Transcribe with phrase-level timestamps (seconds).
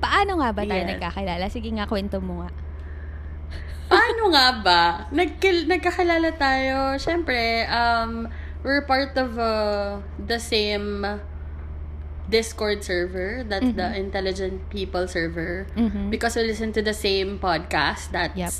[0.00, 0.90] Paano nga ba tayo Yes.
[0.96, 1.44] nagkakilala?
[1.48, 2.50] Sige nga, kwento mo nga.
[3.90, 4.82] Paano nga ba?
[5.12, 6.94] Nagkil- nagkakilala tayo.
[6.96, 8.30] Siyempre, um,
[8.62, 11.04] we're part of uh, the same
[12.30, 13.42] Discord server.
[13.42, 15.66] That's the Intelligent People server.
[15.74, 16.14] Mhm.
[16.14, 18.14] Because we listen to the same podcast.
[18.14, 18.54] That's Yep.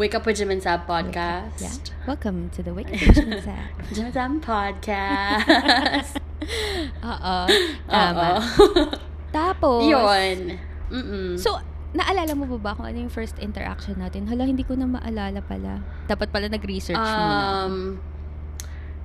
[0.00, 1.60] Wake Up with Jim and Sab podcast.
[1.60, 1.76] Yeah.
[2.08, 2.96] Welcome to the Wake Up
[3.44, 3.68] sa.
[3.92, 6.16] Jim and Sab podcast.
[7.04, 7.36] Oo.
[7.44, 7.44] Oo.
[7.84, 8.40] Tama.
[9.36, 10.56] Tapos, Yun.
[10.90, 11.34] Mm-mm.
[11.36, 11.56] So,
[11.90, 14.26] naalala mo ba ba kung ano yung first interaction natin?
[14.26, 15.82] Hala, hindi ko na maalala pala.
[16.06, 17.34] Dapat pala nag-research muna.
[17.64, 17.74] Um,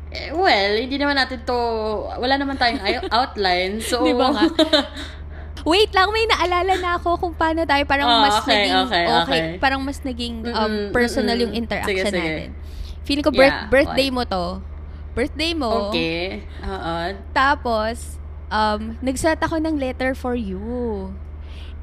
[0.10, 1.58] eh, well, hindi naman natin to,
[2.16, 3.82] wala naman tayong ay- outline.
[3.82, 4.44] So, Di ba nga?
[5.66, 9.06] Wait lang, may naalala na ako kung paano tayo parang Ah, mas okay, naging okay,
[9.10, 9.42] okay.
[9.58, 11.50] parang mas naging um, Mm-mm, personal mm-mm.
[11.50, 12.22] yung interaction Sige, sige.
[12.22, 12.50] natin.
[13.02, 14.16] Feeling ko birth, Yeah, birthday what?
[14.16, 14.46] mo to.
[15.16, 15.90] Birthday mo.
[15.90, 16.46] okay.
[16.62, 16.96] Oo.
[17.34, 20.62] Tapos, um, nagsulat ako ng letter for you.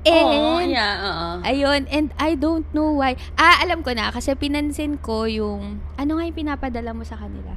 [0.03, 1.29] And, yeah, oo.
[1.47, 3.15] ayun, and I don't know why.
[3.39, 7.55] Ah, alam ko na, kasi pinansin ko yung, ano nga yung pinapadala mo sa kanila?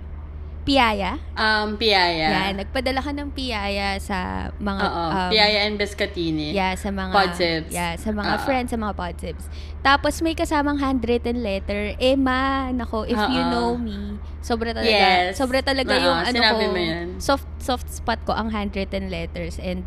[0.65, 1.21] Piyaya?
[1.37, 2.49] Um, piyaya.
[2.49, 6.57] Yan, nagpadala ka ng piyaya sa mga, Oo, um, piyaya and biscatini.
[6.57, 7.69] Yeah, sa mga Podsibs.
[7.69, 8.41] Yeah, sa mga Oo.
[8.49, 9.45] friends, sa mga podsibs.
[9.85, 11.93] Tapos may kasamang handwritten letter.
[12.01, 13.51] Eh ma, nako, if you Oo.
[13.53, 14.89] know me, sobra talaga.
[14.89, 15.37] Yes.
[15.37, 16.71] Sobra talaga Oo, yung ano sinabi ko.
[16.73, 17.07] mo yun.
[17.21, 19.85] Soft soft spot ko ang handwritten letters and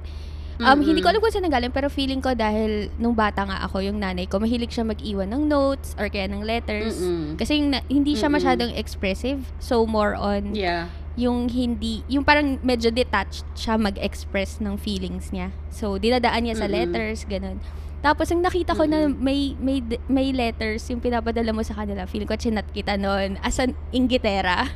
[0.58, 3.78] Um, hindi ko alam kung saan nanggaling, pero feeling ko dahil nung bata nga ako,
[3.78, 6.98] yung nanay ko, mahilig siya mag-iwan ng notes or kaya ng letters.
[6.98, 7.38] Mm-mm.
[7.38, 8.42] Kasi yung na- hindi siya Mm-mm.
[8.42, 9.38] masyadong expressive.
[9.58, 10.90] So, more on Yeah.
[11.14, 15.54] yung hindi, yung parang medyo detached siya mag-express ng feelings niya.
[15.70, 16.74] So, dinadaan niya sa Mm-mm.
[16.74, 17.62] letters, ganun.
[17.98, 19.18] Tapos, ang nakita ko na Mm-mm.
[19.18, 23.58] may, may, may letters, yung pinapadala mo sa kanila, feeling ko chinat kita noon as
[23.58, 24.70] an inggitera.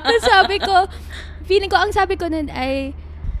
[0.00, 0.88] Tapos sabi ko,
[1.44, 2.92] feeling ko, ang sabi ko nun ay,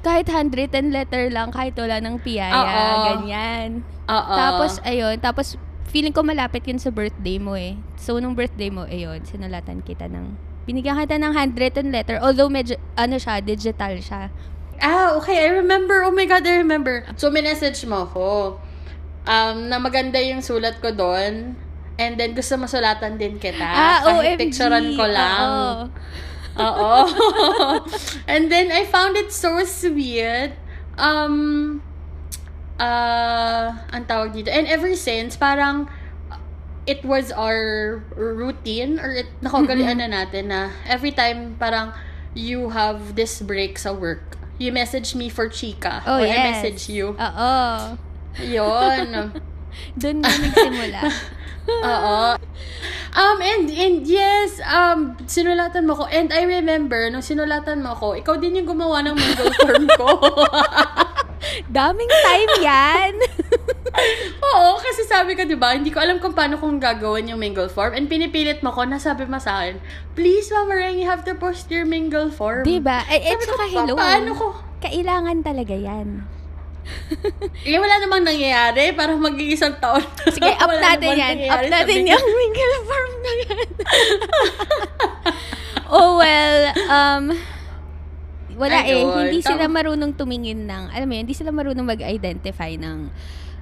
[0.02, 2.86] kahit handwritten letter lang, kahit wala ng piyaya, Oo.
[3.06, 3.86] ganyan.
[4.10, 4.34] Oo.
[4.34, 5.54] Tapos, ayun, tapos,
[5.88, 7.78] feeling ko malapit yun sa birthday mo eh.
[7.94, 10.34] So, nung birthday mo, ayun, sinulatan kita ng,
[10.66, 14.28] binigyan kita ng handwritten letter, although medyo, ano siya, digital siya.
[14.82, 15.46] Ah, okay.
[15.46, 16.02] I remember.
[16.02, 17.06] Oh my God, I remember.
[17.14, 18.58] So, minessage mo ko.
[19.22, 21.54] Um, na maganda yung sulat ko doon.
[21.94, 23.62] And then, gusto masulatan din kita.
[23.62, 24.50] ah, kahit OMG!
[24.50, 25.38] picturean ko lang.
[25.38, 25.74] Oo.
[26.58, 27.08] Oo.
[28.32, 30.52] And then, I found it so sweet.
[30.98, 31.80] Um,
[32.76, 34.52] uh, ang tawag dito.
[34.52, 35.88] And ever since, parang,
[36.86, 41.94] it was our routine or it, nakagalian na natin na every time parang
[42.34, 46.02] you have this break sa work, you message me for chika.
[46.06, 46.38] Oh, or yes.
[46.38, 47.14] I message you.
[47.14, 47.52] Oo.
[48.40, 49.32] Yun.
[49.94, 51.00] Doon na nagsimula.
[51.86, 52.18] Oo.
[53.12, 56.04] Um, and, and yes, um, sinulatan mo ko.
[56.08, 60.08] And I remember, nung sinulatan mo ko, ikaw din yung gumawa ng Google form ko.
[61.68, 63.12] Daming time yan.
[64.48, 67.68] Oo, kasi sabi ko, di ba, hindi ko alam kung paano kong gagawin yung mingle
[67.68, 67.92] form.
[67.92, 69.76] And pinipilit mo ko, nasabi mo sa akin,
[70.16, 72.64] please, Mama Reng, you have to post your mingle form.
[72.64, 73.04] diba?
[73.06, 73.94] Eh, eh, Sabi ko, saka "Pa- hello.
[73.94, 74.46] Paano ko?
[74.80, 76.24] Kailangan talaga yan.
[77.68, 78.94] Eh, wala namang nangyayari.
[78.94, 80.02] Parang mag-iisang taon.
[80.28, 81.36] Sige, up Wala natin yan.
[81.48, 83.68] Up natin yung mingle form na yan.
[85.94, 86.58] oh, well,
[86.90, 87.24] um,
[88.58, 89.02] wala eh.
[89.02, 89.30] Ayun.
[89.30, 93.10] Hindi sila Tam- marunong tumingin ng, alam mo yun, hindi sila marunong mag-identify ng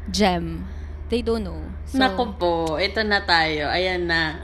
[0.09, 0.65] gem.
[1.11, 1.59] They don't know.
[1.91, 3.67] So, Naku po, ito na tayo.
[3.67, 4.39] Ayan na.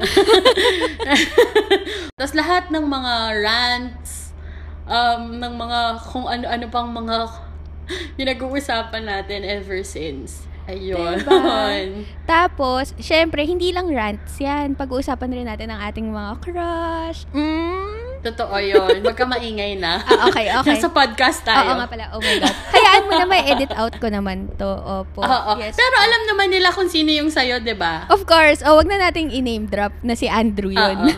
[2.18, 4.34] Tapos lahat ng mga rants,
[4.82, 5.78] um, ng mga
[6.10, 7.45] kung ano-ano pang mga
[8.18, 10.46] pinag-uusapan natin ever since.
[10.66, 11.22] Ayun.
[11.22, 11.70] Diba?
[12.30, 14.74] Tapos, syempre, hindi lang rants yan.
[14.74, 17.22] Pag-uusapan rin natin ang ating mga crush.
[17.30, 18.18] Mm?
[18.26, 19.06] Totoo yun.
[19.06, 20.02] Huwag ka maingay na.
[20.06, 20.74] Ah, okay, okay.
[20.74, 21.70] Nasa podcast tayo.
[21.70, 22.10] Oo nga pala.
[22.10, 22.56] Oh my God.
[22.74, 24.66] Hayaan mo na may edit out ko naman to.
[24.66, 25.22] Opo.
[25.22, 25.52] Oo.
[25.60, 25.76] Yes.
[25.78, 28.08] Pero alam naman nila kung sino yung sayo, di ba?
[28.10, 28.64] Of course.
[28.66, 30.98] Oh, wag na nating i-name drop na si Andrew yun.
[30.98, 31.14] Oo.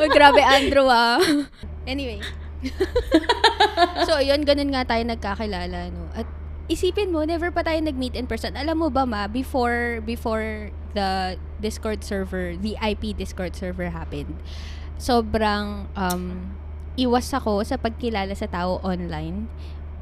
[0.00, 1.20] oh, grabe, Andrew ah.
[1.92, 2.18] Anyway.
[4.08, 6.08] so, yun, ganun nga tayo nagkakilala, no?
[6.16, 6.26] At
[6.66, 8.58] isipin mo, never pa tayo nag-meet in person.
[8.58, 14.34] Alam mo ba, ma, before, before the Discord server, the IP Discord server happened,
[14.98, 16.56] sobrang um,
[16.96, 19.46] iwas ako sa pagkilala sa tao online.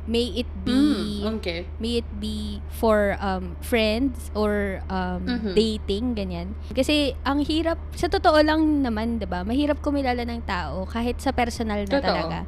[0.04, 1.64] May it be Mm, okay.
[1.80, 5.52] may it be for um, friends or um, Mhm.
[5.56, 6.52] dating, ganyan.
[6.68, 11.32] Kasi ang hirap, sa totoo lang naman, 'di ba mahirap kumilala ng tao kahit sa
[11.32, 12.04] personal na Totoo.
[12.04, 12.38] talaga.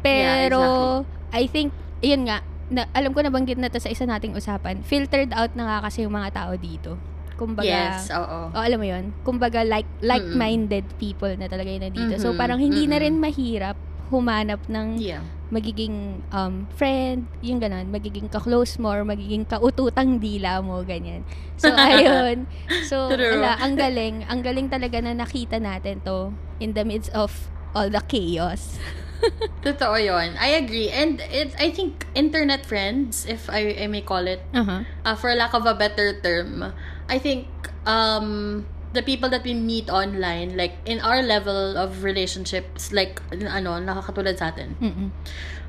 [0.00, 0.62] Pero,
[1.02, 4.80] Yeah, I think, yun nga, na, alam ko nabanggit na to sa isa nating usapan,
[4.80, 6.96] filtered out na nga kasi yung mga tao dito.
[7.36, 8.48] Kumbaga, Yes, oo.
[8.48, 12.16] oh, alam mo yon kumbaga like like-minded people na talaga yun nandito.
[12.16, 13.04] So Mhm, parang hindi na mm-mm.
[13.04, 13.76] rin mahirap
[14.08, 15.20] humanap ng Yeah.
[15.48, 21.22] Magiging um, friend, yung ganun, magiging ka-close mo or magiging kaututang dila mo, ganyan.
[21.54, 22.50] So, ayun.
[22.82, 24.26] So, ala, ang galing.
[24.26, 27.30] Ang galing talaga na nakita natin to in the midst of
[27.74, 28.78] all the chaos.
[29.64, 30.36] Totoo yun.
[30.36, 30.90] I agree.
[30.92, 34.84] And it, I think internet friends, if I, I may call it, Uh-huh.
[35.04, 36.72] uh, for lack of a better term,
[37.08, 37.46] I think
[37.86, 38.66] um,
[38.96, 44.40] the people that we meet online, like in our level of relationships, like ano, nakakatulad
[44.40, 45.08] sa atin, Mm-mm.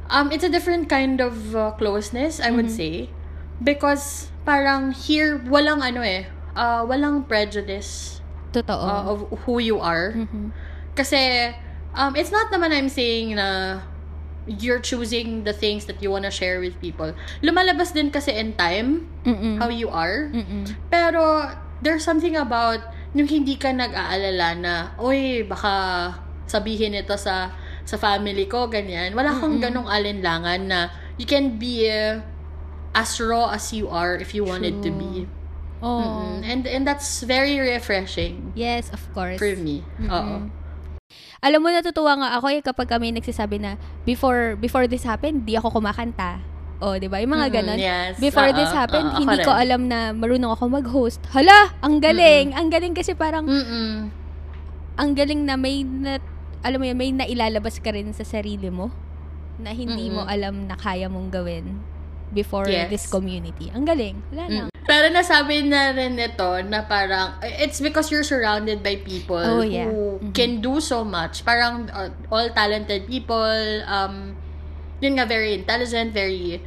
[0.08, 3.12] um, it's a different kind of uh, closeness, I would say.
[3.60, 8.24] Because parang here, walang ano eh, uh, walang prejudice
[8.56, 8.72] Totoo.
[8.72, 10.16] uh, of who you are.
[10.16, 10.56] Mhm.
[10.96, 11.52] Kasi,
[11.94, 13.82] um, it's not naman I'm saying na
[14.48, 17.12] you're choosing the things that you wanna share with people.
[17.44, 19.60] Lumalabas din kasi in time Mm-mm.
[19.60, 20.32] how you are.
[20.32, 20.64] Mm-mm.
[20.88, 21.52] Pero,
[21.84, 22.80] there's something about
[23.20, 26.14] yung hindi ka nag-aalala na, oy, baka
[26.48, 27.52] sabihin ito sa
[27.88, 29.16] sa family ko, ganyan.
[29.16, 30.80] Wala kang ganong alinlangan na
[31.16, 32.20] you can be uh,
[32.92, 35.24] as raw as you are if you wanted to be.
[35.80, 36.02] Oh.
[36.02, 36.42] Mm-mm.
[36.42, 39.38] And and that's very refreshing Yes, of course.
[39.38, 39.86] for me.
[40.10, 40.50] Oo.
[41.38, 45.54] Alam mo, natutuwa nga ako eh kapag kami nagsasabi na before before this happened, di
[45.54, 46.42] ako kumakanta.
[46.78, 47.18] O, di ba?
[47.18, 47.80] Yung mga Mm-mm, ganon.
[47.80, 48.18] yes.
[48.18, 49.62] Before Oo, this happened, oo, ako hindi ko rin.
[49.66, 51.20] alam na marunong ako mag-host.
[51.32, 51.74] Hala!
[51.82, 52.54] Ang galing!
[52.54, 54.14] Ang galing kasi parang, Mm-mm.
[54.96, 56.22] ang galing na may, na,
[56.62, 58.94] alam mo yun, may nailalabas ka rin sa sarili mo
[59.58, 60.30] na hindi mo Mm-mm.
[60.32, 61.82] alam na kaya mong gawin
[62.30, 62.90] before Yes.
[62.90, 63.72] this community.
[63.72, 64.22] Ang galing.
[64.30, 64.62] Wala na.
[64.64, 64.70] Mm.
[64.84, 69.84] Pero nasabi na rin ito na parang, it's because you're surrounded by people Oh, yeah.
[69.84, 70.32] who Mhm.
[70.32, 71.42] can do so much.
[71.42, 74.38] Parang uh, all talented people, um,
[75.02, 76.62] yun nga, very intelligent, very,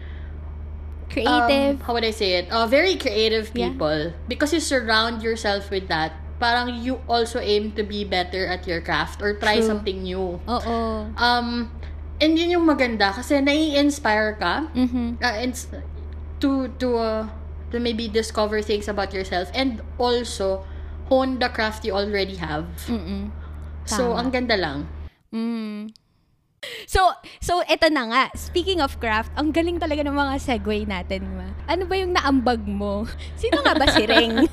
[1.11, 1.75] Creative.
[1.75, 2.47] um, how would I say it?
[2.51, 3.75] Uh, very creative Yeah.
[3.75, 4.15] people.
[4.29, 8.81] Because you surround yourself with that, parang you also aim to be better at your
[8.81, 9.67] craft or try True.
[9.67, 10.39] something new.
[10.47, 10.79] Oo.
[11.19, 11.69] Um,
[12.23, 15.19] and yun yung maganda kasi nai-inspire ka Mhm.
[15.19, 15.69] uh, ins-
[16.41, 17.23] to to uh,
[17.75, 20.65] to maybe discover things about yourself and also
[21.11, 22.71] hone the craft you already have.
[22.87, 23.35] Mm-mm.
[23.85, 24.87] So ang ganda lang.
[25.35, 25.91] Mm.
[26.85, 27.01] So,
[27.41, 28.23] so eto na nga.
[28.37, 31.25] Speaking of craft, ang galing talaga ng mga segue natin.
[31.33, 31.49] Ma.
[31.65, 33.09] Ano ba yung naambag mo?
[33.41, 34.45] Sino nga ba si Reng?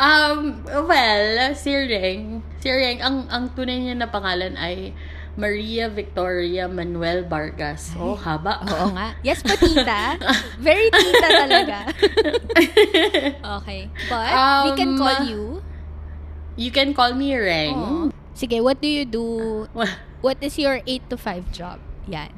[0.00, 4.96] Um, well, si Reng, si Reng, ang ang tunay niya na pangalan ay
[5.36, 7.92] Maria Victoria Manuel Vargas.
[8.00, 8.64] Oh, haba.
[8.64, 9.12] Oo nga.
[9.20, 10.16] Yes po, tita.
[10.56, 11.78] Very tita talaga.
[13.60, 13.92] okay.
[14.08, 14.32] But,
[14.64, 15.42] we can Um, call you.
[16.56, 17.76] You can call me Reng.
[17.76, 18.08] Oo.
[18.32, 19.68] Sige, what do you do?
[20.20, 21.78] What is your 8 to 5 job?
[22.08, 22.32] Yan.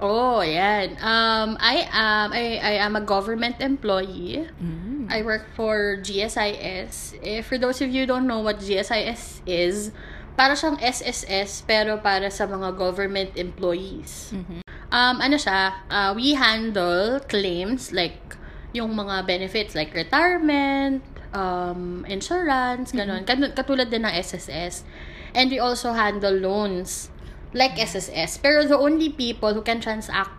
[0.00, 0.94] Oh, yan.
[1.02, 4.46] Um, I am I, I am a government employee.
[4.62, 5.10] Mm.
[5.10, 7.18] I work for GSIS.
[7.18, 9.90] Eh, for those of you who don't know what GSIS is,
[10.38, 14.30] para siyang SSS pero para sa mga government employees.
[14.30, 14.62] Mhm.
[14.88, 18.38] Um, ano siya, uh, we handle claims like
[18.70, 21.02] yung mga benefits like retirement,
[21.34, 23.26] um, insurance, ganun.
[23.26, 24.86] Kat- Katulad din ng SSS.
[25.34, 27.10] And we also handle loans
[27.52, 28.38] like SSS.
[28.38, 30.32] Pero the only people who can transact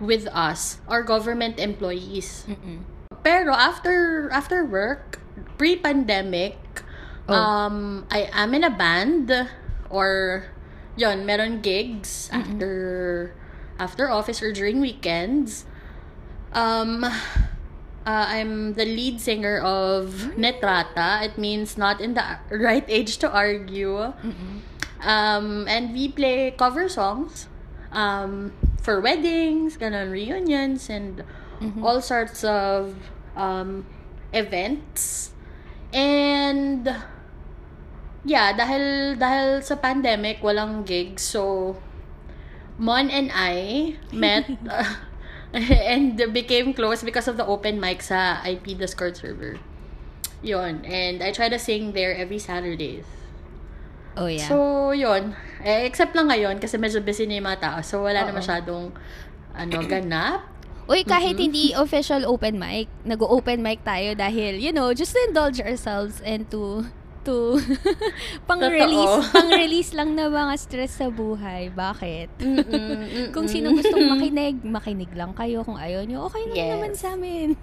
[0.00, 2.46] with us are government employees.
[2.48, 2.86] Mm-mm.
[3.24, 5.18] Pero after after work,
[5.58, 6.56] pre-pandemic,
[7.28, 7.34] Oh.
[7.36, 7.76] um
[8.08, 9.28] I am in a band
[9.92, 10.48] or
[10.96, 13.34] yon, meron gigs after
[13.76, 15.68] after office or during weekends.
[16.56, 21.20] Um uh, I'm the lead singer of Netrata.
[21.28, 24.16] It means not in the right age to argue.
[24.24, 24.64] Mm-mm.
[25.02, 27.46] Um, and we play cover songs
[27.92, 28.52] um,
[28.82, 31.22] for weddings, ganon, reunions, and
[31.60, 31.82] Mhm.
[31.82, 32.94] all sorts of
[33.34, 33.86] um,
[34.32, 35.30] events.
[35.92, 36.86] And
[38.24, 41.74] yeah, dahil dahil sa pandemic, walang gigs, so
[42.78, 44.86] Mon and I met uh,
[45.52, 49.58] and became close because of the open mic sa IP Discord server.
[50.42, 53.02] Yon, and I try to sing there every Saturdays.
[54.18, 54.50] Oh, yeah.
[54.50, 55.32] So, yun.
[55.62, 57.78] Eh, except lang ngayon kasi medyo busy na yung mga tao.
[57.80, 58.38] So, wala na Oo.
[58.38, 58.90] masyadong
[59.54, 60.42] ano, ganap.
[60.88, 65.60] Uy, kahit hindi official open mic, nag-open mic tayo dahil, you know, just to indulge
[65.60, 66.80] ourselves and to
[67.28, 67.60] to
[68.48, 71.68] pang-release pang-release lang na mga stress sa buhay.
[71.68, 72.40] Bakit?
[72.40, 73.52] Mm-mm, Kung mm-mm.
[73.52, 75.60] sino gustong makinig, makinig lang kayo.
[75.60, 76.72] Kung ayaw nyo, okay lang Yes.
[76.72, 77.48] naman sa amin.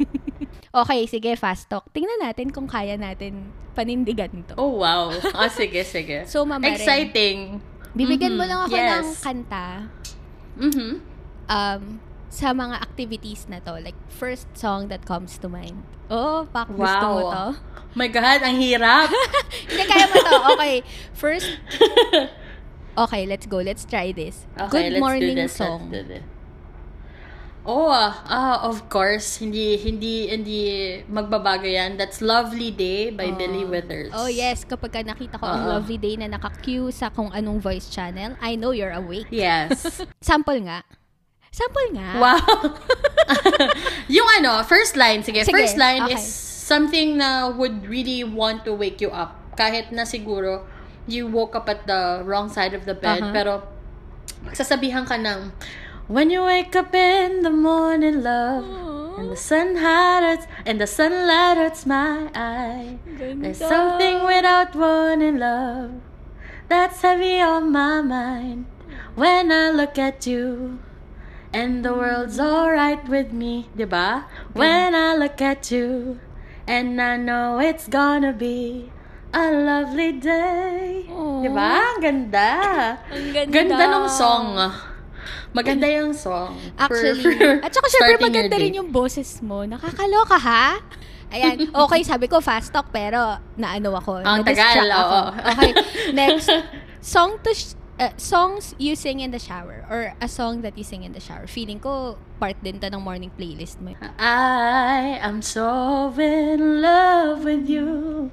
[0.75, 1.87] okay, sige, fast talk.
[1.95, 4.53] Tingnan natin kung kaya natin panindigan to.
[4.59, 5.11] Oh, wow.
[5.31, 6.27] Ah, sige, sige.
[6.27, 7.63] So, Mama Exciting.
[7.95, 8.91] bibigyan mo Mhm, lang ako yes.
[8.91, 9.67] ng kanta.
[10.59, 10.89] Mhm.
[11.47, 11.81] Um,
[12.27, 15.79] sa mga activities na to, like, first song that comes to mind.
[16.11, 17.47] Oh, pak, gusto mo to?
[17.95, 19.07] My God, ang hirap.
[19.71, 20.35] Hindi, kaya mo to.
[20.53, 20.75] Okay,
[21.15, 21.47] first,
[23.07, 23.63] okay, let's go.
[23.63, 24.43] Let's try this.
[24.59, 25.87] Okay, Good morning song.
[25.87, 26.34] Let's do this.
[27.65, 29.41] Oh, ah, of course.
[29.41, 30.59] Hindi, hindi, hindi
[31.09, 31.97] magbabago yan.
[31.97, 33.35] That's Lovely Day by Oh.
[33.35, 34.13] Billy Withers.
[34.13, 35.69] Oh yes, kapag ka nakita ko ang Oo.
[35.73, 39.25] lovely day na naka-cue sa kung anong voice channel, I know you're awake.
[39.33, 39.81] Yes.
[40.21, 40.85] Sample nga.
[41.49, 42.09] Sample nga.
[42.21, 42.45] Wow.
[44.15, 46.13] yung ano, first line, sige, Sige, first line okay.
[46.13, 46.23] is
[46.65, 49.41] something na would really want to wake you up.
[49.57, 50.69] Kahit na siguro
[51.09, 53.33] you woke up at the wrong side of the bed, Uh-huh.
[53.33, 53.51] pero
[54.53, 55.49] sasabihan ka ng,
[56.07, 61.57] When you wake up in the morning, love, and the sun hurts, and the sunlight
[61.57, 62.99] hurts my eye.
[63.17, 65.97] There's something without warning, love,
[66.69, 68.69] that's heavy on my mind.
[69.15, 70.77] When I look at you,
[71.51, 74.25] and the world's alright with me, diba?
[74.53, 76.19] When I look at you,
[76.67, 78.91] and I know it's gonna be
[79.33, 81.09] a lovely day.
[81.09, 81.41] Aw.
[81.41, 81.81] Diba?
[81.81, 82.51] Ang ganda.
[83.09, 83.49] Ang ganda.
[83.49, 84.49] Ganda ng song.
[85.53, 86.57] Maganda yung song.
[86.75, 87.23] for- Actually.
[87.39, 89.63] for at saka syempre maganda rin yung boses mo.
[89.63, 90.79] Nakakaloka ha?
[91.33, 91.67] Ayan.
[91.85, 94.21] Okay, sabi ko fast talk pero naano ako.
[94.21, 95.01] Ang tagal, ako.
[95.01, 95.21] oo.
[95.53, 95.71] Okay.
[96.17, 96.49] Next.
[97.01, 100.83] Song to sh- uh, songs you sing in the shower or a song that you
[100.83, 101.47] sing in the shower.
[101.47, 103.93] Feeling ko part din to ng morning playlist mo.
[104.19, 108.31] I am so in love with you.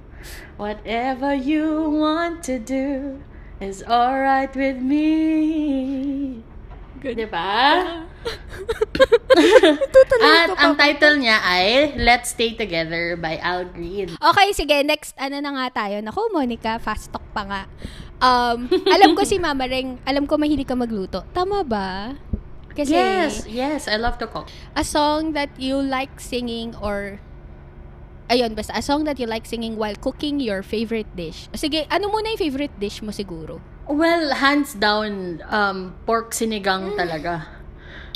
[0.56, 3.18] Whatever you want to do
[3.58, 6.42] is alright with me.
[7.02, 7.50] Diba?
[10.22, 14.14] At ang title niya ay Let's Stay Together by Al Green.
[14.14, 14.86] Okay, sige.
[14.86, 15.98] Next, ano na nga tayo.
[15.98, 17.62] Naku, Monica, fast talk pa nga.
[18.22, 21.26] Um, alam ko si Mama Reng, alam ko mahilig ka magluto.
[21.34, 22.14] Tama ba?
[22.72, 24.48] Kasi, Yes, yes, I love to cook.
[24.72, 27.18] a song that you like singing or
[28.30, 31.50] ayun, basta a song that you like singing while cooking your favorite dish.
[31.52, 33.60] Sige, ano muna yung favorite dish mo siguro?
[33.86, 37.50] Well, hands down, um, pork sinigang talaga.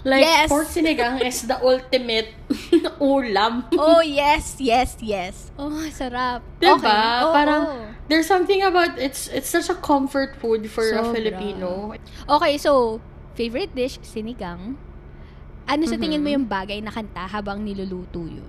[0.06, 0.46] Like, Yes.
[0.46, 2.30] pork sinigang is the ultimate
[3.02, 3.66] ulam.
[3.74, 5.50] Oh, yes, yes, yes.
[5.58, 6.46] Oh, sarap.
[6.62, 6.78] Diba?
[6.78, 7.02] Okay.
[7.26, 7.82] oo, Parang, oo.
[8.06, 11.10] there's something about, it's it's such a comfort food for a Sobra.
[11.10, 11.90] Filipino.
[12.30, 13.02] Okay, so,
[13.34, 14.78] favorite dish, sinigang.
[15.66, 16.34] Ano sa tingin mo Mhm.
[16.38, 18.46] yung bagay na kanta habang niluluto yun?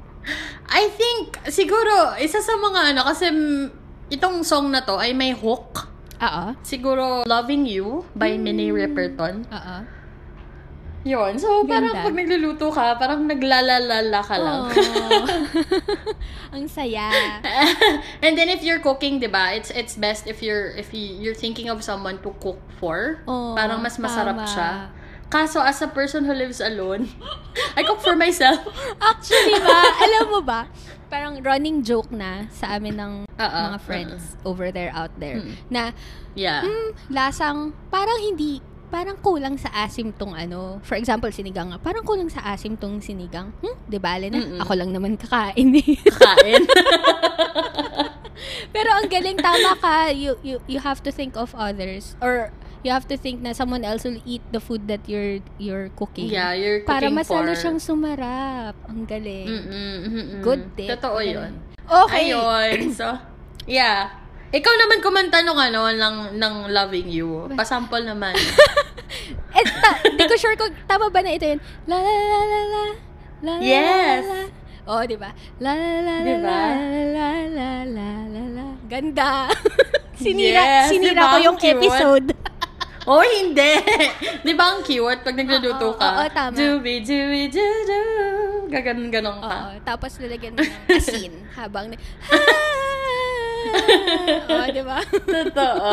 [0.70, 3.66] I think, siguro, isa sa mga ano, kasi mm,
[4.14, 5.90] itong song na to ay may hook.
[6.18, 6.46] Oo.
[6.66, 9.46] Siguro, Loving You by Minnie Riperton.
[9.50, 9.78] Oo.
[11.08, 11.40] Yun.
[11.40, 12.04] So, parang Ganda.
[12.04, 14.62] pag nagluluto ka, parang naglalalala ka lang.
[14.68, 16.56] Oh.
[16.56, 17.08] Ang saya.
[18.26, 19.56] and then if you're cooking, 'di ba?
[19.56, 23.24] It's it's best if you're if you, you're thinking of someone to cook for.
[23.24, 24.52] Oo, parang mas masarap tama.
[24.52, 24.72] siya.
[25.28, 27.08] Kaso as a person who lives alone,
[27.80, 28.64] I cook for myself.
[29.00, 30.68] Actually ba, alam mo ba,
[31.08, 35.56] parang running joke na sa amin ng Oo, mga friends over there, out there, Mm.
[35.68, 35.84] na,
[36.34, 36.62] Yeah.
[36.62, 40.80] hmm, lasang, parang hindi, parang kulang sa asim tong ano.
[40.82, 43.52] For example, sinigang nga, parang kulang sa asim tong sinigang.
[43.58, 44.60] Hmm, di bale na, Mm-mm.
[44.60, 45.96] ako lang naman kakain eh.
[45.98, 46.64] Kain.
[48.70, 52.54] Pero ang galing, tama ka, you, you, you have to think of others, or
[52.88, 56.32] you have to think na someone else will eat the food that you're you're cooking.
[56.32, 57.44] yeah, you're cooking Para mas for...
[57.52, 58.80] siyang sumarap.
[58.88, 59.44] Ang galing.
[59.44, 60.40] Mm-mm, mm-mm.
[60.40, 60.96] Good tip.
[60.96, 61.52] Totoo yun.
[61.84, 62.32] Okay.
[62.32, 62.96] Ayun.
[62.96, 63.12] So,
[63.68, 64.24] yeah.
[64.48, 67.52] Ikaw naman kumanta nung ano, ng, ng Loving You.
[67.52, 68.32] Pasample naman.
[69.52, 71.60] Eh, ta- di ko sure kung tama ba na ito yun.
[71.84, 72.84] La la la la la.
[73.44, 74.24] La la Yes.
[74.24, 74.40] la la.
[74.88, 75.36] Oh, di ba?
[75.60, 76.60] La la la la Diba?
[76.80, 78.68] la la la la la la.
[78.88, 79.52] Ganda.
[80.16, 81.28] sinira, Yes, sinira diba?
[81.28, 81.76] ko yung cute.
[81.76, 82.28] episode.
[83.08, 83.72] Oh, hindi!
[84.46, 86.10] Di ba ang cute pag nagluluto Oo, ka?
[86.12, 86.54] oo, tama.
[86.54, 88.68] Doobie, doobie, doo, doo.
[88.68, 89.56] Gaganon-ganon ka.
[89.56, 91.96] Oo, tapos lalagyan mo ng asin habang na,
[94.52, 95.00] oh, di ba?
[95.08, 95.92] Totoo.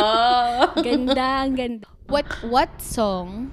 [0.82, 1.86] ganda, ang ganda.
[2.06, 3.50] What what song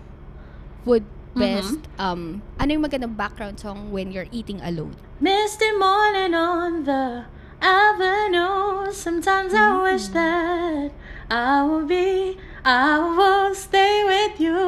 [0.83, 4.91] would best um ano yung magandang background song when you're eating alone?
[5.23, 7.23] Misty morning on the
[7.63, 8.91] avenue.
[8.91, 10.91] Sometimes I wish that
[11.31, 14.61] I will be, I will stay with you.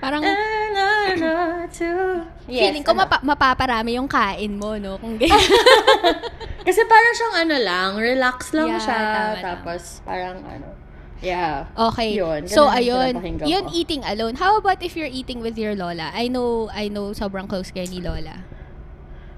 [0.00, 2.24] Parang Another two.
[2.48, 3.04] feeling ko ano?
[3.04, 4.96] mapa- mapaparami yung kain mo, no?
[4.96, 5.20] Kung.
[6.66, 8.96] Kasi parang siyang ano lang, relax lang Yeah, siya.
[8.96, 10.68] tama, tapos parang ano,
[11.20, 11.68] yeah.
[11.76, 12.16] Okay.
[12.16, 13.20] Yun, so, ayun.
[13.44, 13.76] Yun ko.
[13.76, 14.36] eating alone.
[14.40, 16.08] How about if you're eating with your lola?
[16.12, 18.44] I know, I know sobrang close kayo ni lola.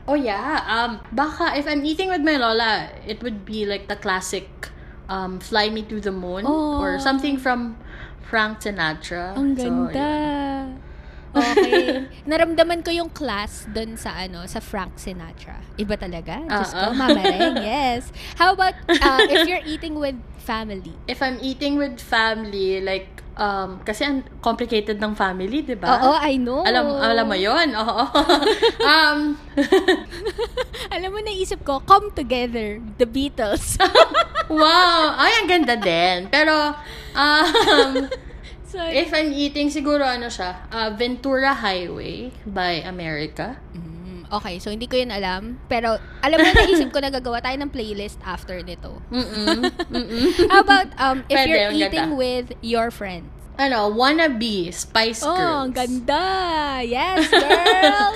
[0.06, 3.98] Oh yeah, um, baka if I'm eating with my lola, it would be like the
[3.98, 4.70] classic
[5.08, 6.78] um, Fly Me to the Moon Oh.
[6.78, 7.76] or something from
[8.26, 9.34] Frank Sinatra.
[9.34, 10.02] Ang So, ganda.
[10.02, 10.66] yun.
[11.36, 12.08] Okay.
[12.30, 15.60] Naramdaman ko yung class dun sa ano, sa Frank Sinatra.
[15.76, 16.40] Iba talaga.
[16.40, 16.96] Diyos ko, Oo.
[16.96, 17.60] mamareng.
[17.66, 18.08] Yes.
[18.34, 20.96] How about uh, if you're eating with family?
[21.04, 25.92] If I'm eating with family, like, um, kasi ang complicated ng family, di ba?
[26.00, 26.64] Oo, I know.
[26.64, 28.02] Alam, alam mo yon Oo.
[28.88, 29.36] um,
[30.88, 33.76] Alam mo, naisip ko, come together, the Beatles.
[34.48, 35.14] Wow!
[35.16, 36.26] Ay, ang ganda din.
[36.28, 36.74] Pero,
[37.12, 37.92] um,
[38.70, 43.58] so, if I'm eating, siguro ano siya, uh, Ventura Highway by America.
[43.74, 45.60] Mm, okay, so hindi ko yun alam.
[45.68, 49.02] Pero, alam mo, naisip ko na gagawa tayo ng playlist after nito.
[49.12, 49.70] Mm-mm.
[49.92, 50.24] Mm-mm.
[50.50, 51.86] How about um, if Pwede, you're ang ganda.
[51.92, 53.30] eating with your friends?
[53.56, 55.56] Ano, Wannabe, Spice Oh, Girls.
[55.64, 56.24] ang ganda!
[56.80, 58.12] Yes, girl!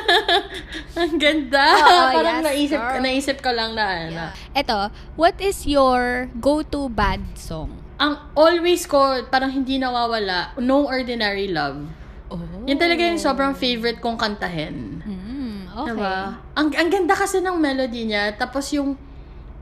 [1.00, 1.64] ang ganda.
[1.76, 3.00] Oo, Parang yes, naisip, girl.
[3.02, 4.22] naisip ko lang na ano.
[4.30, 4.54] yeah.
[4.54, 4.78] Eto,
[5.14, 7.74] what is your go-to band song?
[8.00, 11.84] Ang always ko, parang hindi nawawala, No Ordinary Love.
[12.30, 12.38] Oh.
[12.64, 15.02] Yan talaga yung sobrang favorite kong kantahin.
[15.02, 15.90] Hmm, okay.
[15.92, 16.38] Diba?
[16.54, 18.30] Ang, ang ganda kasi ng melody niya.
[18.38, 18.94] Tapos yung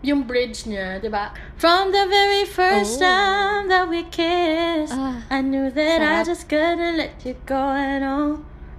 [0.01, 1.35] yung bridge niya, di ba?
[1.57, 3.05] From the very first Oh.
[3.05, 6.27] time that we kissed, Ah, I knew that I sarap.
[6.27, 8.33] just couldn't let you go and all.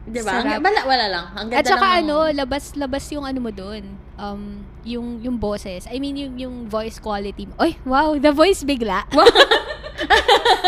[0.04, 0.42] Di ba?
[0.42, 1.26] Ang- Wala, wala lang.
[1.34, 3.84] Ang ganda At saka ng- ano, labas-labas yung ano mo dun.
[4.16, 5.86] Um, yung, yung boses.
[5.86, 7.52] I mean, yung, yung voice quality.
[7.58, 9.04] Oy, wow, the voice bigla.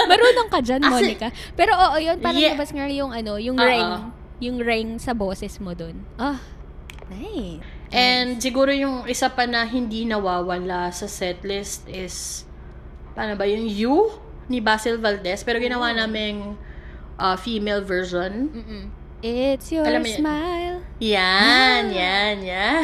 [0.03, 1.27] Marunong ka dyan, As in- Monica.
[1.53, 2.53] Pero oo, yun, parang Yeah.
[2.53, 3.63] labas nga yung ano, yung Oo.
[3.63, 3.89] ring.
[4.41, 6.03] Yung ring sa boses mo dun.
[6.17, 6.39] Ah,
[7.09, 7.63] nice.
[7.91, 12.47] And siguro yung isa pa na hindi nawawala sa setlist is,
[13.11, 14.15] paano ba, yung You
[14.47, 15.43] ni Basil Valdez.
[15.43, 15.97] Pero ginawa Oh.
[15.97, 16.55] naming
[17.19, 18.47] uh, female version.
[18.49, 18.83] Mm-mm.
[19.21, 20.17] It's your Alam yun.
[20.17, 20.77] smile.
[20.97, 21.93] Yan, Ah.
[21.93, 22.81] yan, yan.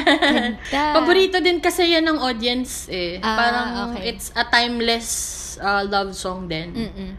[0.69, 0.93] Ganda.
[1.01, 3.17] Paborito din kasi yan ng audience eh.
[3.23, 4.13] Ah, Parang okay.
[4.13, 5.07] it's a timeless
[5.59, 6.73] uh, love song din.
[6.73, 7.11] Mm-mm.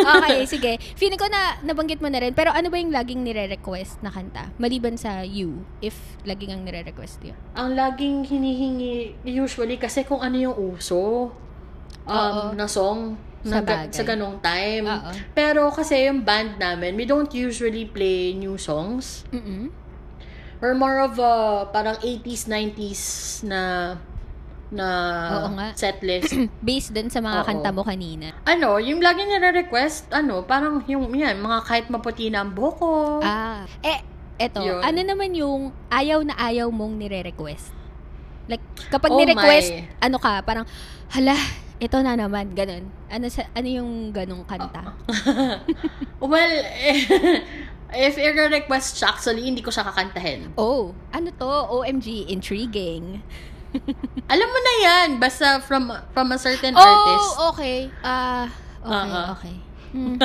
[0.00, 0.72] Okay, sige.
[0.96, 2.32] Feeling ko na nabanggit mo na rin.
[2.32, 4.48] Pero ano ba yung laging nire-request na kanta?
[4.56, 7.38] Maliban sa you, if laging ang nire-request yun.
[7.54, 11.34] Ang laging hinihingi usually kasi kung ano yung uso
[12.06, 14.84] um, na song Sa na, sa ganong time.
[14.84, 15.10] Oo.
[15.32, 19.24] Pero kasi yung band namin, we don't usually play new songs.
[19.32, 19.72] Mm-mm.
[20.60, 23.00] We're more of a parang 80s, 90s
[23.48, 23.96] na
[24.70, 24.86] na
[25.42, 25.74] Oo nga.
[25.74, 26.30] setlist.
[26.66, 27.46] Based dun sa mga Oo.
[27.46, 28.30] kanta mo kanina.
[28.46, 33.22] ano, yung lagi nire-request, ano, parang yung, yan, mga kahit maputi na ang buhok.
[33.22, 33.66] Ah.
[33.82, 34.00] Eh,
[34.38, 34.62] eto.
[34.62, 34.80] Yun.
[34.80, 37.74] Ano naman yung ayaw na ayaw mong nire-request?
[38.46, 40.06] Like, kapag Oh ni-request, my.
[40.06, 40.66] ano ka, parang,
[41.10, 41.34] hala,
[41.78, 42.86] ito na naman, ganun.
[43.10, 44.94] Ano, sa, ano yung ganong kanta?
[46.22, 46.54] well,
[47.94, 50.54] if i-request siya, actually, hindi ko siya kakantahin.
[50.54, 51.50] Oh, ano to?
[51.74, 53.22] OMG, intriguing.
[54.32, 57.28] Alam mo na yan, basta from from a certain artist.
[57.38, 57.90] Oh, okay.
[58.02, 58.46] Ah,
[58.82, 59.24] okay, Oo.
[59.36, 59.56] okay.
[59.90, 60.22] Hmm.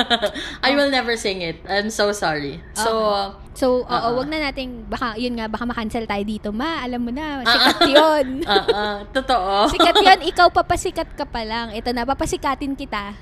[0.62, 1.58] I will never sing it.
[1.66, 2.62] I'm so sorry.
[2.78, 4.22] So, So, oo, Oo.
[4.22, 6.54] wag na nating, baka, yun nga, baka makancel tayo dito.
[6.54, 8.26] Ma, alam mo na, Ah, sikat yun.
[8.46, 9.66] ah, ah, totoo.
[9.74, 11.74] sikat yun, ikaw papasikat ka pa lang.
[11.74, 13.18] Ito na, papasikatin kita.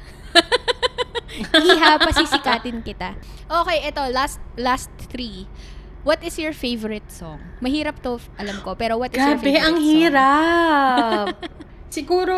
[1.55, 3.17] Iha, pasisikatin kita.
[3.49, 5.49] Okay, ito, last, last three.
[6.05, 7.41] What is your favorite song?
[7.65, 9.89] Mahirap to, alam ko, pero what is your Grabe, favorite ang song?
[9.89, 11.27] hirap.
[11.95, 12.37] Siguro,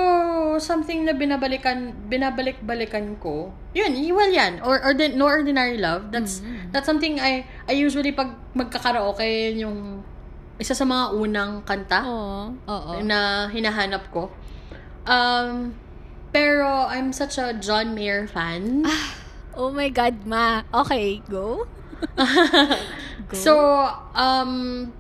[0.61, 3.51] something na binabalikan, binabalik-balikan ko.
[3.75, 4.61] Yun, well yan.
[4.63, 6.13] Or, or the, No Ordinary Love.
[6.13, 6.71] That's, Mm.
[6.71, 9.79] that's something I, I usually pag magkakaraoke, yun yung
[10.61, 12.93] isa sa mga unang kanta Oo, oo.
[13.03, 14.31] na hinahanap ko.
[15.09, 15.73] Um,
[16.31, 18.85] pero, I'm such a John Mayer fan.
[19.57, 20.69] Oh my God, ma.
[20.85, 21.65] Okay, go.
[23.25, 23.35] Go.
[23.35, 23.53] So,
[24.13, 24.93] um,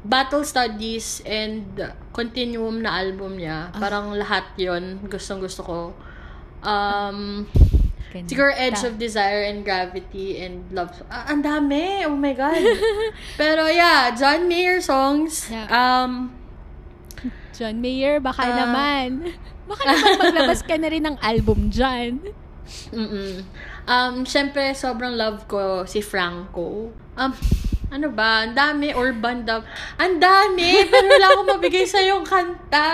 [0.00, 1.76] Battle Studies and
[2.10, 3.78] Continuum na album niya, Ah.
[3.78, 5.78] parang lahat yon gustong gusto ko.
[6.60, 7.44] Um,
[8.10, 8.26] Ganda.
[8.26, 10.90] siguro Edge of Desire and Gravity and Love.
[11.06, 12.02] Ah, ang dami!
[12.04, 12.58] Oh my God!
[13.40, 15.46] Pero yeah, John Mayer songs.
[15.46, 15.68] Yeah.
[15.68, 16.32] Um,
[17.52, 18.56] John Mayer, baka Ah.
[18.56, 19.08] naman.
[19.70, 22.18] Baka naman maglabas ka na rin ng album dyan.
[22.90, 23.46] mm
[23.86, 26.90] Um, syempre, sobrang love ko si Franco.
[27.18, 27.32] Um,
[27.90, 28.46] ano ba?
[28.46, 28.94] Ang dami.
[28.94, 29.66] Urban dub.
[29.98, 30.86] Ang dami!
[30.86, 32.86] Pero wala akong mabigay sa yung kanta.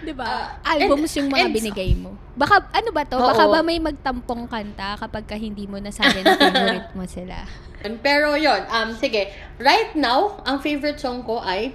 [0.00, 0.56] Di ba?
[0.64, 2.16] Ah, Albums and- yung mga and- binigay mo.
[2.38, 3.18] Baka, ano ba to?
[3.20, 3.28] Oo.
[3.28, 7.44] Baka ba may magtampong kanta kapag ka hindi mo nasabi na favorite mo sila?
[8.06, 9.28] Pero yon um, sige.
[9.60, 11.74] Right now, ang favorite song ko ay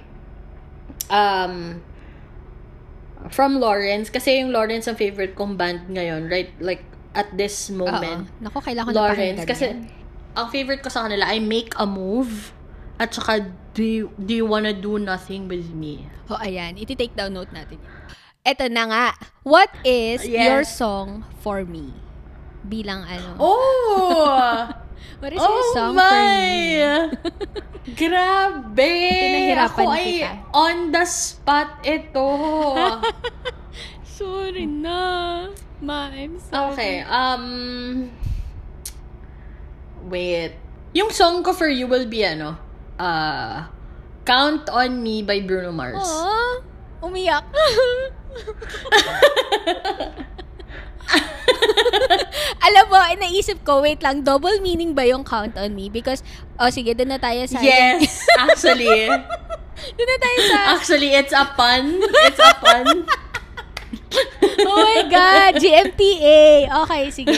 [1.12, 1.78] um,
[3.30, 4.10] from Lawrence.
[4.10, 6.26] Kasi yung Lawrence ang favorite kong band ngayon.
[6.26, 6.50] Right?
[6.58, 6.82] Like,
[7.14, 8.26] at this moment.
[8.26, 8.42] Oo.
[8.42, 9.44] Naku, kailangan ko na Lawrence.
[9.44, 10.03] pakinggan Kasi, yan.
[10.34, 12.50] Ang favorite ko sa kanila ay Make a Move.
[12.96, 16.06] At saka, Do you, do you wanna do nothing with me?
[16.30, 16.78] O, ayan.
[16.78, 17.82] Iti-take down note natin.
[18.46, 19.06] Eto na nga.
[19.42, 20.46] What is Yes.
[20.46, 21.90] your song for me?
[22.62, 23.34] Bilang ano?
[23.42, 24.70] Oh!
[25.18, 26.06] What is your Oh song for me?
[26.06, 27.10] my!
[27.98, 28.94] Grabe!
[29.10, 30.30] Pinahirapan Ako ay kita.
[30.54, 32.28] on the spot ito.
[34.06, 35.50] Sorry na.
[35.82, 36.72] Ma, I'm sorry.
[36.72, 37.44] okay, um...
[40.08, 40.52] Wait.
[40.94, 42.56] Yung song ko for you will be ano?
[43.00, 43.66] Uh,
[44.24, 46.00] Count on Me by Bruno Mars.
[46.00, 46.64] Aww,
[47.04, 47.44] umiyak.
[52.64, 55.92] Alam mo, naisip ko, wait lang, double meaning ba yung count on me?
[55.92, 56.24] Because,
[56.56, 57.60] oh sige, doon na tayo sa...
[57.60, 59.12] Yes, actually.
[60.00, 60.58] doon na tayo sa...
[60.72, 62.00] Actually, it's a pun.
[62.00, 63.04] It's a pun.
[64.64, 66.70] Oh my God, GMTA.
[66.84, 67.36] Okay, sige.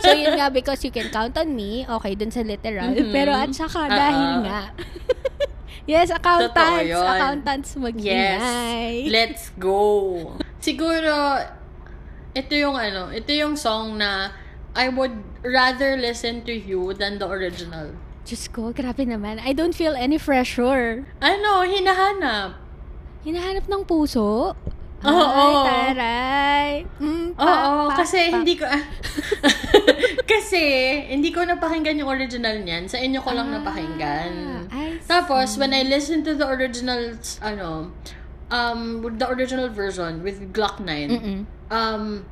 [0.00, 2.92] So, yun nga, because you can count on me, okay, dun sa literal.
[2.92, 3.12] Mhm.
[3.12, 4.42] Pero at saka, Ah, dahil ah.
[4.42, 4.60] nga,
[5.84, 7.80] yes, accountants, accountants Yes.
[7.80, 8.92] mag-ingay.
[9.10, 10.34] Let's go.
[10.58, 11.14] Siguro,
[12.32, 14.34] ito yung ano, ito yung song na
[14.76, 17.96] I would rather listen to you than the original.
[18.26, 19.38] Diyos ko, grabe naman.
[19.40, 21.06] I don't feel any pressure.
[21.22, 22.58] Ano, hinahanap.
[23.22, 24.58] Hinahanap ng puso?
[25.04, 25.12] Oo.
[25.36, 26.70] Ay, taray.
[26.96, 28.64] Mm, pa- Oo, pa- kasi pa- hindi ko
[30.32, 30.62] kasi
[31.06, 32.86] hindi ko napakinggan yung original niyan.
[32.86, 34.32] Sa inyo ko lang Ah, napakinggan.
[34.68, 35.60] I Tapos see.
[35.60, 37.92] when I listen to the original ano
[38.48, 41.38] um with the original version with Glock 9, Mm-mm.
[41.68, 42.22] um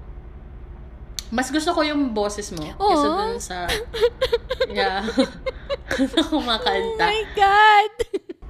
[1.28, 2.86] mas gusto ko yung boses mo Oo.
[2.86, 3.58] kaysa dun sa
[4.70, 5.02] yeah
[6.14, 7.04] na Oh kumakanta.
[7.04, 7.94] my God!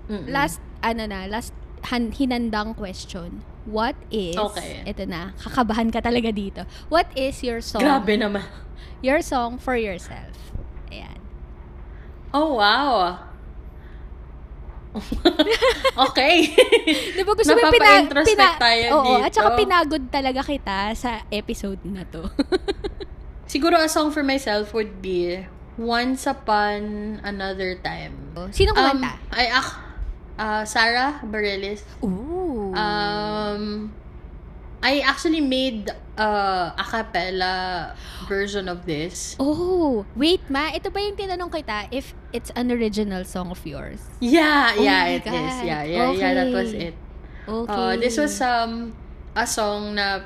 [0.07, 0.29] Mm-mm.
[0.29, 3.41] last, ano na, last han- hinandang question.
[3.65, 4.85] What is, Okay.
[4.85, 6.69] ito na, kakabahan ka talaga dito.
[6.93, 7.81] What is your song?
[7.81, 8.45] Grabe naman.
[9.01, 10.37] Your song for yourself.
[10.93, 11.17] Ayan.
[12.33, 13.25] Oh, wow.
[16.09, 16.55] okay.
[17.19, 19.25] Di ba gusto mo yung pina, tayo oo, dito.
[19.27, 22.31] at saka pinagod talaga kita sa episode na to.
[23.51, 28.15] Siguro a song for myself would be Once Upon Another Time.
[28.55, 29.19] Sino kumanta?
[29.19, 29.69] Um, ay, ak,
[30.39, 31.83] ah, Sarah Bareilles.
[32.01, 32.24] Ooh.
[32.77, 33.93] Um,
[34.85, 37.97] I actually made uh, a cappella
[38.29, 39.37] version of this.
[39.41, 44.05] oh, wait ma, ito ba yung tinanong kita if it's an original song of yours?
[44.21, 45.33] Yeah, Oh yeah, it is.
[45.33, 45.65] God.
[45.65, 46.93] Yeah, yeah, yeah, that was Okay.
[46.93, 46.95] it.
[47.49, 47.73] Okay.
[47.73, 48.93] Uh, this was um
[49.37, 50.25] a song na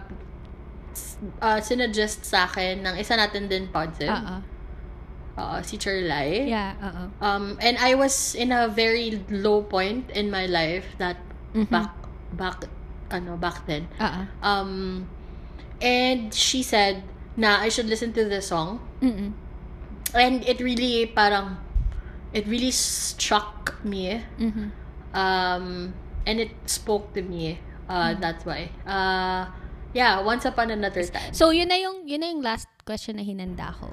[1.43, 4.11] uh, sinuggest sa akin ng isa natin din Podsib.
[4.11, 4.37] Oo.
[5.39, 6.51] Uh, si Charlay.
[6.51, 7.03] Yeah, oo.
[7.23, 11.15] Um, and I was in a very low point in my life that
[11.55, 11.71] Mhm.
[11.71, 11.91] back
[12.33, 12.69] back
[13.09, 13.89] ano back then.
[13.97, 14.23] Oo.
[14.43, 14.73] Um,
[15.81, 17.05] and she said
[17.39, 18.83] na I should listen to the song.
[19.01, 19.33] Mm-mm.
[20.13, 21.57] And it really parang
[22.33, 24.21] it really struck me.
[24.37, 24.73] Mhm.
[25.13, 25.97] Um,
[26.29, 27.57] and it spoke to me.
[27.89, 28.21] Uh, Mm.
[28.21, 28.69] that's why.
[28.85, 29.49] Uh,
[29.97, 31.33] yeah, once upon another time.
[31.33, 33.89] So, yun na yung, yun na yung last question na hinanda ko.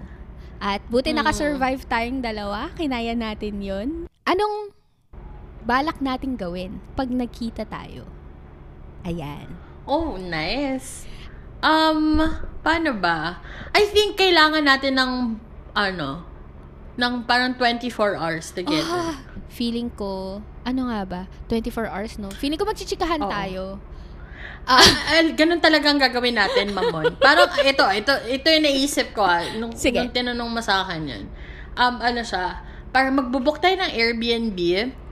[0.59, 1.23] At buti Mm.
[1.23, 2.75] nakasurvive tayong dalawa.
[2.75, 4.11] Kinaya natin yun.
[4.27, 4.75] Anong
[5.63, 8.03] balak nating gawin pag nagkita tayo?
[9.05, 9.45] Ayan.
[9.85, 11.05] Oh, nice.
[11.61, 12.17] Um,
[12.65, 13.37] paano ba?
[13.69, 15.11] I think kailangan natin ng,
[15.77, 16.25] ano,
[16.97, 18.81] ng parang 24 hours together.
[18.81, 19.21] Ah,
[19.53, 21.21] feeling ko, ano nga ba?
[21.47, 22.33] 24 hours, no?
[22.33, 23.29] Feeling ko magchichikahan Oo.
[23.29, 23.63] tayo.
[24.65, 24.81] Ah,
[25.13, 27.13] ay, ganun talagang gagawin natin, Mamon.
[27.21, 30.01] Parang, ito, ito, ito yung naisip ko, ah, nung, Sige.
[30.01, 31.23] nung tinanong mo sa akin yun.
[31.77, 34.57] Um, ano siya, para magbubuk tayo ng Airbnb,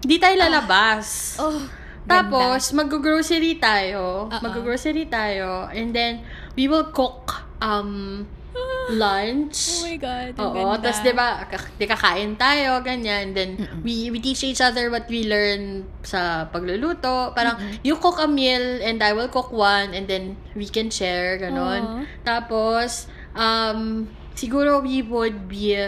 [0.01, 1.37] di tayo lalabas.
[1.37, 1.61] Oh,
[2.03, 4.27] Tapos, mag-grocery tayo.
[4.27, 4.39] Oo.
[4.39, 5.71] Mag-grocery tayo.
[5.71, 6.21] And then,
[6.53, 8.23] we will cook um
[8.93, 9.81] lunch.
[9.81, 10.75] Oh my God, Oo.
[10.77, 13.31] Tapos, di ba, kak- di kakain tayo, ganyan.
[13.31, 17.31] Then, we, we teach each other what we learn sa pagluluto.
[17.33, 21.39] Parang, you cook a meal and I will cook one and then we can share,
[21.39, 21.81] ganon.
[22.21, 25.79] Tapos, um, siguro we would be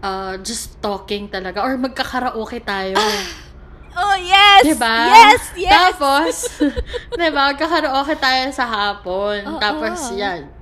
[0.00, 2.96] uh, just talking talaga or magkakaraoke tayo.
[3.96, 4.62] Oh, yes!
[4.62, 4.96] Diba?
[5.08, 5.42] Yes!
[5.56, 5.72] Yes!
[5.72, 6.34] Tapos,
[7.18, 9.40] diba, magkakaraoke tayo sa hapon.
[9.48, 9.60] Oo.
[9.60, 10.55] Tapos, yan.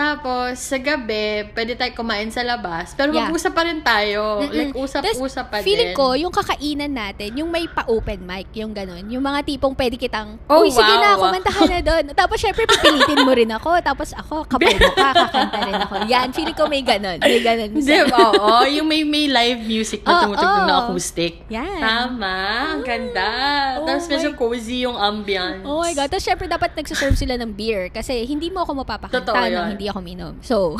[0.00, 2.96] Tapos, sa gabi, pwede tayo kumain sa labas.
[2.96, 3.28] Pero Yeah.
[3.28, 4.40] mag-usap pa rin tayo.
[4.40, 4.48] Mm-mm.
[4.50, 5.98] Like, usap-usap pa feeling din.
[5.98, 9.04] ko, yung kakainan natin, yung may pa-open mic, yung ganun.
[9.06, 11.04] Yung mga tipong pwede kitang, Oh, uy, sige wow.
[11.04, 12.04] na, kumanta ka na doon.
[12.20, 13.76] Tapos, syempre, pipilitin mo rin ako.
[13.80, 15.94] Tapos, ako, kapal mo ka, kakanta rin ako.
[16.08, 17.20] Yan, feeling ko may ganun.
[17.20, 17.68] May ganun.
[17.76, 18.32] Di ba?
[18.32, 18.64] Oo.
[18.70, 20.20] Yung may, may live music na Oo.
[20.24, 21.32] tumutugtog na acoustic.
[21.50, 21.76] Yan.
[21.78, 22.36] Tama.
[22.72, 23.28] Ang ganda.
[23.76, 25.60] Oh Tapos, medyo my- cozy yung ambience.
[25.62, 26.08] Oh my God.
[26.08, 27.90] Tapos, syempre, dapat nagsaserve sila ng beer.
[27.90, 29.68] Kasi, hindi mo ako mapapakanta Totoo yun.
[29.70, 30.34] hindi ako minom.
[30.40, 30.78] So,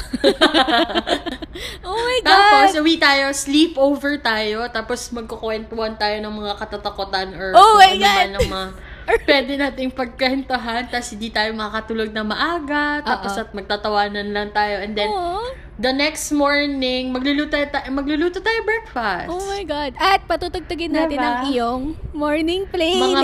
[1.86, 2.30] oh my God.
[2.30, 8.02] Tapos, uwi tayo, sleepover tayo, tapos magkukwentuhan tayo ng mga katatakutan or Oh my ano
[8.02, 8.28] God!
[8.38, 8.68] ng mga
[9.28, 13.40] pwede nating pagkwentuhan, tapos hindi tayo makakatulog na maaga, tapos Oo.
[13.42, 14.82] at magtatawanan lang tayo.
[14.82, 15.44] And then, Aw.
[15.80, 19.28] the next morning, magluluto tayo, magluluto tayo breakfast.
[19.30, 19.96] Oh my God.
[19.98, 21.26] At patutugtugin natin Diba?
[21.26, 21.82] ang iyong
[22.14, 23.02] morning playlist.
[23.02, 23.22] Mga,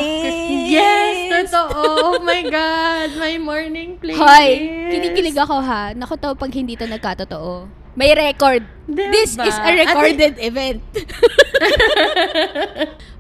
[0.71, 1.83] yes, totoo.
[2.11, 4.23] Oh my God, my morning playlist.
[4.23, 4.49] Hoy,
[4.91, 5.95] kinikilig ako ha.
[5.95, 7.86] Naku to pag hindi to nagkatotoo.
[7.97, 8.69] May record.
[8.85, 9.11] Diba?
[9.11, 10.85] This is a recorded event.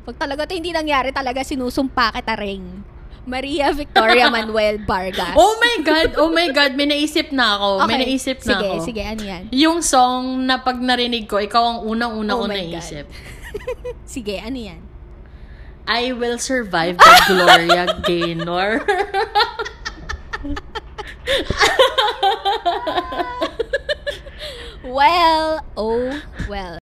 [0.06, 2.84] pag talaga to hindi nangyari, talaga sinusumpa kita ring.
[3.26, 5.34] Maria Victoria Manuel Vargas.
[5.34, 7.90] Oh my God, oh my God, may naisip na ako.
[7.90, 8.86] May naisip na sige, ako.
[8.86, 9.42] Sige, ano yan?
[9.50, 13.10] Yung song na pag narinig ko, ikaw ang unang-una Oh ko naisip.
[14.06, 14.78] Sige, ano yan?
[15.88, 18.86] I will survive the Gloria Gaynor.
[24.86, 26.78] Well, oh, well.